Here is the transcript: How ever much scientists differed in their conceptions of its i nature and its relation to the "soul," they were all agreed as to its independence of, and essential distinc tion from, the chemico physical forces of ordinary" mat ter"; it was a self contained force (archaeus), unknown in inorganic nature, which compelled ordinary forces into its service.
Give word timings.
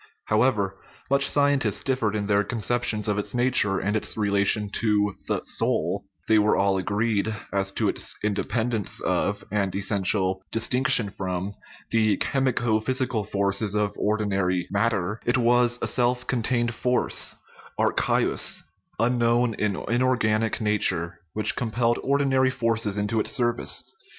How 0.25 0.41
ever 0.41 0.79
much 1.11 1.27
scientists 1.29 1.81
differed 1.83 2.15
in 2.15 2.25
their 2.25 2.43
conceptions 2.43 3.07
of 3.07 3.19
its 3.19 3.35
i 3.35 3.37
nature 3.37 3.77
and 3.77 3.95
its 3.95 4.17
relation 4.17 4.71
to 4.79 5.13
the 5.27 5.43
"soul," 5.43 6.05
they 6.27 6.39
were 6.39 6.55
all 6.57 6.79
agreed 6.79 7.31
as 7.53 7.71
to 7.73 7.87
its 7.87 8.15
independence 8.23 8.99
of, 8.99 9.43
and 9.51 9.75
essential 9.75 10.41
distinc 10.51 10.87
tion 10.87 11.11
from, 11.11 11.53
the 11.91 12.17
chemico 12.17 12.79
physical 12.83 13.23
forces 13.23 13.75
of 13.75 13.93
ordinary" 13.95 14.65
mat 14.71 14.89
ter"; 14.89 15.19
it 15.27 15.37
was 15.37 15.77
a 15.83 15.87
self 15.87 16.25
contained 16.25 16.73
force 16.73 17.35
(archaeus), 17.77 18.63
unknown 18.97 19.53
in 19.53 19.75
inorganic 19.87 20.59
nature, 20.59 21.19
which 21.33 21.55
compelled 21.55 21.99
ordinary 22.01 22.49
forces 22.49 22.97
into 22.97 23.19
its 23.19 23.31
service. 23.31 23.83